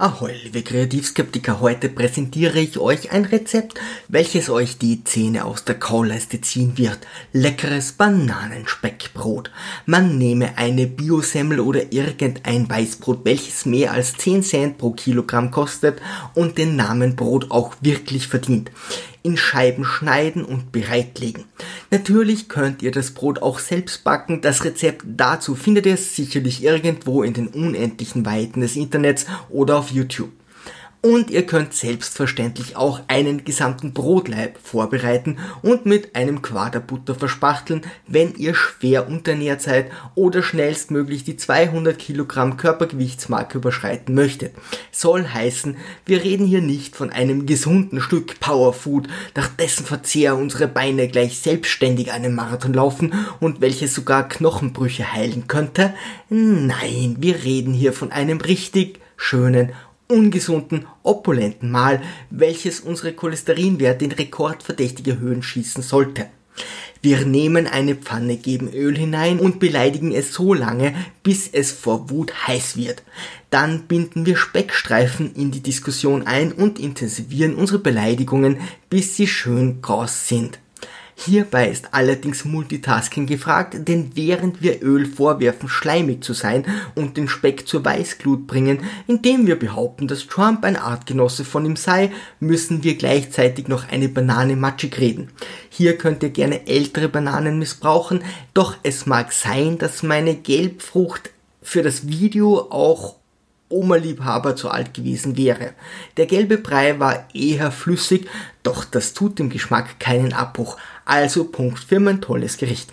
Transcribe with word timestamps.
Ahoi, 0.00 0.32
liebe 0.44 0.62
Kreativskeptiker, 0.62 1.60
heute 1.60 1.90
präsentiere 1.90 2.58
ich 2.58 2.78
euch 2.78 3.12
ein 3.12 3.26
Rezept, 3.26 3.78
welches 4.08 4.48
euch 4.48 4.78
die 4.78 5.04
Zähne 5.04 5.44
aus 5.44 5.66
der 5.66 5.74
Kauleiste 5.78 6.40
ziehen 6.40 6.78
wird. 6.78 7.00
Leckeres 7.34 7.92
Bananenspeckbrot. 7.92 9.50
Man 9.84 10.16
nehme 10.16 10.56
eine 10.56 10.86
Biosemmel 10.86 11.60
oder 11.60 11.92
irgendein 11.92 12.66
Weißbrot, 12.70 13.26
welches 13.26 13.66
mehr 13.66 13.92
als 13.92 14.14
10 14.14 14.42
Cent 14.42 14.78
pro 14.78 14.92
Kilogramm 14.92 15.50
kostet 15.50 16.00
und 16.34 16.56
den 16.56 16.76
Namen 16.76 17.14
Brot 17.14 17.50
auch 17.50 17.76
wirklich 17.82 18.26
verdient 18.26 18.70
in 19.22 19.36
Scheiben 19.36 19.84
schneiden 19.84 20.44
und 20.44 20.72
bereitlegen. 20.72 21.44
Natürlich 21.90 22.48
könnt 22.48 22.82
ihr 22.82 22.90
das 22.90 23.12
Brot 23.12 23.42
auch 23.42 23.58
selbst 23.58 24.04
backen. 24.04 24.40
Das 24.40 24.64
Rezept 24.64 25.04
dazu 25.06 25.54
findet 25.54 25.86
ihr 25.86 25.96
sicherlich 25.96 26.62
irgendwo 26.62 27.22
in 27.22 27.34
den 27.34 27.48
unendlichen 27.48 28.24
Weiten 28.24 28.60
des 28.60 28.76
Internets 28.76 29.26
oder 29.48 29.78
auf 29.78 29.90
YouTube. 29.90 30.30
Und 31.02 31.30
ihr 31.30 31.46
könnt 31.46 31.72
selbstverständlich 31.72 32.76
auch 32.76 33.00
einen 33.08 33.44
gesamten 33.44 33.94
Brotleib 33.94 34.58
vorbereiten 34.62 35.38
und 35.62 35.86
mit 35.86 36.14
einem 36.14 36.42
Quaderbutter 36.42 37.14
verspachteln, 37.14 37.80
wenn 38.06 38.34
ihr 38.34 38.54
schwer 38.54 39.08
unternährt 39.08 39.62
seid 39.62 39.90
oder 40.14 40.42
schnellstmöglich 40.42 41.24
die 41.24 41.38
200 41.38 41.98
Kilogramm 41.98 42.58
Körpergewichtsmarke 42.58 43.56
überschreiten 43.56 44.14
möchtet. 44.14 44.54
Soll 44.92 45.26
heißen, 45.26 45.78
wir 46.04 46.22
reden 46.22 46.44
hier 46.44 46.60
nicht 46.60 46.94
von 46.96 47.08
einem 47.08 47.46
gesunden 47.46 48.02
Stück 48.02 48.38
Powerfood, 48.38 49.08
nach 49.34 49.48
dessen 49.48 49.86
Verzehr 49.86 50.36
unsere 50.36 50.68
Beine 50.68 51.08
gleich 51.08 51.38
selbstständig 51.38 52.12
einen 52.12 52.34
Marathon 52.34 52.74
laufen 52.74 53.14
und 53.40 53.62
welches 53.62 53.94
sogar 53.94 54.28
Knochenbrüche 54.28 55.10
heilen 55.10 55.48
könnte. 55.48 55.94
Nein, 56.28 57.16
wir 57.20 57.42
reden 57.42 57.72
hier 57.72 57.94
von 57.94 58.12
einem 58.12 58.38
richtig 58.42 59.00
schönen 59.16 59.72
ungesunden, 60.10 60.86
opulenten 61.02 61.70
Mahl, 61.70 62.02
welches 62.30 62.80
unsere 62.80 63.12
Cholesterinwerte 63.12 64.04
in 64.04 64.12
rekordverdächtige 64.12 65.18
Höhen 65.18 65.42
schießen 65.42 65.82
sollte. 65.82 66.26
Wir 67.02 67.24
nehmen 67.24 67.66
eine 67.66 67.94
Pfanne, 67.94 68.36
geben 68.36 68.70
Öl 68.70 68.96
hinein 68.96 69.40
und 69.40 69.58
beleidigen 69.58 70.12
es 70.12 70.34
so 70.34 70.52
lange, 70.52 70.94
bis 71.22 71.48
es 71.50 71.72
vor 71.72 72.10
Wut 72.10 72.46
heiß 72.46 72.76
wird. 72.76 73.02
Dann 73.48 73.84
binden 73.84 74.26
wir 74.26 74.36
Speckstreifen 74.36 75.34
in 75.34 75.50
die 75.50 75.62
Diskussion 75.62 76.26
ein 76.26 76.52
und 76.52 76.78
intensivieren 76.78 77.54
unsere 77.54 77.78
Beleidigungen, 77.78 78.58
bis 78.90 79.16
sie 79.16 79.26
schön 79.26 79.80
kross 79.80 80.28
sind. 80.28 80.58
Hierbei 81.26 81.68
ist 81.68 81.92
allerdings 81.92 82.46
Multitasking 82.46 83.26
gefragt, 83.26 83.76
denn 83.86 84.12
während 84.14 84.62
wir 84.62 84.82
Öl 84.82 85.04
vorwerfen, 85.04 85.68
schleimig 85.68 86.24
zu 86.24 86.32
sein 86.32 86.64
und 86.94 87.18
den 87.18 87.28
Speck 87.28 87.68
zur 87.68 87.84
Weißglut 87.84 88.46
bringen, 88.46 88.80
indem 89.06 89.46
wir 89.46 89.58
behaupten, 89.58 90.08
dass 90.08 90.26
Trump 90.26 90.64
ein 90.64 90.76
Artgenosse 90.76 91.44
von 91.44 91.66
ihm 91.66 91.76
sei, 91.76 92.10
müssen 92.38 92.84
wir 92.84 92.94
gleichzeitig 92.96 93.68
noch 93.68 93.90
eine 93.90 94.08
Banane 94.08 94.56
matschig 94.56 94.98
reden. 94.98 95.28
Hier 95.68 95.98
könnt 95.98 96.22
ihr 96.22 96.30
gerne 96.30 96.66
ältere 96.66 97.10
Bananen 97.10 97.58
missbrauchen, 97.58 98.22
doch 98.54 98.76
es 98.82 99.04
mag 99.04 99.32
sein, 99.32 99.76
dass 99.76 100.02
meine 100.02 100.36
Gelbfrucht 100.36 101.32
für 101.60 101.82
das 101.82 102.08
Video 102.08 102.70
auch 102.70 103.16
Oma-Liebhaber 103.70 104.56
zu 104.56 104.68
alt 104.68 104.92
gewesen 104.92 105.36
wäre. 105.36 105.72
Der 106.16 106.26
gelbe 106.26 106.58
Brei 106.58 106.98
war 106.98 107.26
eher 107.32 107.72
flüssig, 107.72 108.28
doch 108.62 108.84
das 108.84 109.14
tut 109.14 109.38
dem 109.38 109.48
Geschmack 109.48 109.98
keinen 109.98 110.34
Abbruch. 110.34 110.76
Also 111.06 111.44
Punkt 111.44 111.78
für 111.78 111.98
mein 111.98 112.20
tolles 112.20 112.58
Gericht. 112.58 112.92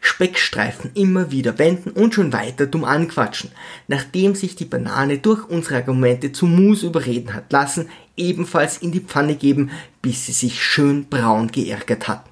Speckstreifen 0.00 0.92
immer 0.94 1.30
wieder 1.30 1.58
wenden 1.58 1.90
und 1.90 2.14
schon 2.14 2.32
weiter 2.32 2.66
dumm 2.66 2.84
anquatschen. 2.84 3.50
Nachdem 3.88 4.34
sich 4.34 4.54
die 4.54 4.64
Banane 4.64 5.18
durch 5.18 5.48
unsere 5.48 5.76
Argumente 5.76 6.32
zu 6.32 6.46
Mus 6.46 6.82
überreden 6.82 7.34
hat 7.34 7.52
lassen, 7.52 7.88
ebenfalls 8.16 8.78
in 8.78 8.92
die 8.92 9.00
Pfanne 9.00 9.34
geben, 9.34 9.70
bis 10.02 10.26
sie 10.26 10.32
sich 10.32 10.62
schön 10.62 11.06
braun 11.06 11.48
geärgert 11.50 12.08
hat. 12.08 12.24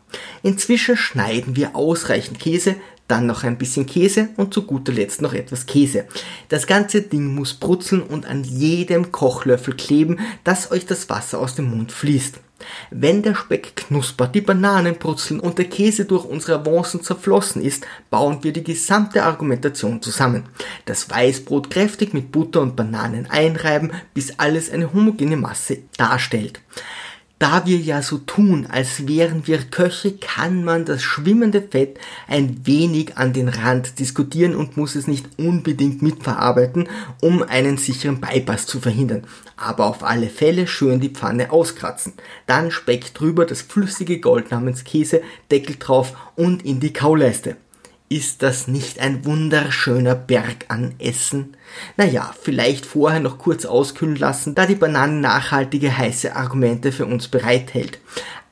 Inzwischen 0.43 0.97
schneiden 0.97 1.57
wir 1.57 1.75
ausreichend 1.75 2.39
Käse, 2.39 2.77
dann 3.09 3.27
noch 3.27 3.45
ein 3.45 3.59
bisschen 3.59 3.87
Käse 3.87 4.29
und 4.37 4.53
zu 4.53 4.63
guter 4.63 4.93
Letzt 4.93 5.23
noch 5.23 5.33
etwas 5.33 5.67
Käse. 5.67 6.07
Das 6.49 6.67
ganze 6.67 7.03
Ding 7.03 7.35
muss 7.35 7.55
brutzeln 7.55 8.03
und 8.03 8.27
an 8.27 8.45
jedem 8.45 9.13
Kochlöffel 9.13 9.75
kleben, 9.75 10.19
dass 10.45 10.71
euch 10.71 10.87
das 10.87 11.09
Wasser 11.09 11.39
aus 11.39 11.55
dem 11.55 11.71
Mund 11.71 11.93
fließt. 11.93 12.41
Wenn 12.91 13.23
der 13.23 13.35
Speck 13.35 13.77
knuspert, 13.77 14.35
die 14.35 14.41
Bananen 14.41 14.97
brutzeln 14.97 15.41
und 15.41 15.59
der 15.59 15.67
Käse 15.67 16.07
durch 16.07 16.25
unsere 16.25 16.61
Avancen 16.61 17.03
zerflossen 17.03 17.63
ist, 17.63 17.87
bauen 18.09 18.39
wir 18.43 18.53
die 18.53 18.65
gesamte 18.65 19.25
Argumentation 19.25 20.01
zusammen. 20.01 20.45
Das 20.87 21.11
Weißbrot 21.11 21.71
kräftig 21.71 22.15
mit 22.15 22.33
Butter 22.33 22.63
und 22.63 22.75
Bananen 22.75 23.27
einreiben, 23.31 23.93
bis 24.15 24.39
alles 24.39 24.71
eine 24.71 24.93
homogene 24.93 25.37
Masse 25.37 25.79
darstellt. 25.99 26.61
Da 27.39 27.67
wir 27.67 27.77
ja 27.77 28.01
so 28.01 28.17
tun, 28.17 28.67
als 28.67 29.07
wären 29.07 29.47
wir 29.47 29.59
Köche, 29.59 30.17
kann 30.17 30.65
man 30.65 30.87
das 30.87 31.03
schwimmende 31.03 31.61
Fett 31.61 31.99
ein 32.29 32.63
wenig 32.65 33.19
an 33.19 33.35
den 33.35 33.51
Rand 33.51 33.99
diskutieren 33.99 34.57
und 34.57 34.79
muss 34.79 34.95
es 34.95 35.07
nicht 35.07 35.39
unbedingt 35.39 36.01
mitverarbeiten, 36.01 36.89
um 37.21 37.43
einen 37.43 37.77
sicheren 37.77 38.23
Bypass 38.23 38.65
zu 38.65 38.81
verhindern. 38.81 39.25
Aber 39.59 39.85
auf 39.85 40.03
alle 40.03 40.31
Fälle 40.31 40.67
schön 40.67 40.99
die 40.99 41.11
Pfanne 41.11 41.53
auskratzen. 41.53 42.15
Dann 42.47 42.71
Speck 42.71 43.13
drüber, 43.13 43.45
das 43.45 43.61
flüssige 43.61 44.19
Gold 44.19 44.51
namens 44.51 44.85
Käse, 44.85 45.21
Deckel 45.51 45.77
drauf 45.79 46.17
und 46.37 46.65
in 46.65 46.81
die 46.81 46.95
Kauleiste. 46.95 47.59
Ist 48.09 48.43
das 48.45 48.69
nicht 48.69 49.01
ein 49.01 49.25
wunderschöner 49.25 50.15
Berg 50.15 50.67
an 50.69 50.95
Essen? 51.01 51.57
Naja, 51.97 52.33
vielleicht 52.41 52.87
vorher 52.87 53.19
noch 53.19 53.39
kurz 53.39 53.65
auskühlen 53.65 54.15
lassen, 54.15 54.55
da 54.55 54.65
die 54.67 54.77
Banane 54.77 55.15
nachhaltige 55.15 55.99
heiße 55.99 56.37
Argumente 56.37 56.93
für 56.93 57.05
uns 57.05 57.27
bereithält. 57.27 57.99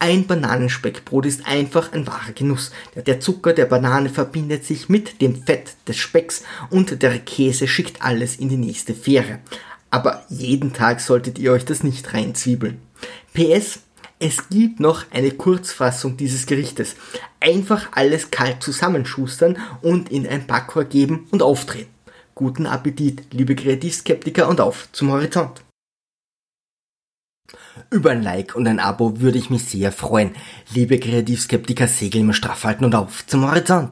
Ein 0.01 0.27
Bananenspeckbrot 0.27 1.27
ist 1.27 1.47
einfach 1.47 1.93
ein 1.93 2.05
wahrer 2.05 2.33
Genuss. 2.35 2.73
Der 2.97 3.21
Zucker 3.21 3.53
der 3.53 3.67
Banane 3.67 4.09
verbindet 4.09 4.65
sich 4.65 4.89
mit 4.89 5.23
dem 5.23 5.41
Fett 5.45 5.75
des 5.87 5.99
Specks 5.99 6.43
und 6.71 7.01
der 7.01 7.21
Käse 7.21 7.69
schickt 7.69 8.03
alles 8.03 8.35
in 8.35 8.49
die 8.49 8.57
nächste 8.57 8.93
Fähre. 8.93 9.39
Aber 9.89 10.25
jeden 10.29 10.73
Tag 10.73 11.01
solltet 11.01 11.39
ihr 11.39 11.53
euch 11.53 11.65
das 11.65 11.85
nicht 11.85 12.13
reinzwiebeln. 12.13 12.83
PS, 13.35 13.84
es 14.27 14.49
gibt 14.49 14.81
noch 14.81 15.05
eine 15.11 15.33
Kurzfassung 15.33 16.17
dieses 16.17 16.47
Gerichtes. 16.47 16.97
Einfach 17.41 17.89
alles 17.93 18.31
kalt 18.31 18.63
zusammenschustern 18.63 19.59
und 19.83 20.11
in 20.11 20.27
ein 20.27 20.47
Backrohr 20.47 20.85
geben 20.85 21.27
und 21.31 21.43
aufdrehen. 21.43 21.89
Guten 22.35 22.65
Appetit, 22.65 23.35
liebe 23.35 23.55
Kreativskeptiker 23.55 24.49
und 24.49 24.63
auf 24.63 24.89
zum 24.93 25.13
Horizont. 25.13 25.63
Über 27.91 28.13
ein 28.13 28.23
Like 28.23 28.57
und 28.57 28.67
ein 28.67 28.81
Abo 28.81 29.21
würde 29.21 29.37
ich 29.37 29.51
mich 29.51 29.65
sehr 29.65 29.93
freuen. 29.93 30.35
Liebe 30.73 30.99
Kreativskeptiker, 30.99 31.87
Segel 31.87 32.23
immer 32.23 32.33
straff 32.33 32.65
halten 32.65 32.87
und 32.87 32.95
auf 32.95 33.27
zum 33.27 33.47
Horizont. 33.47 33.83